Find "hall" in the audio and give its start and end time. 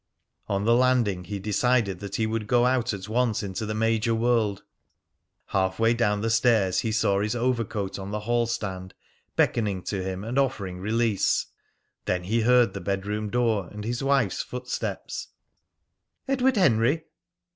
8.21-8.47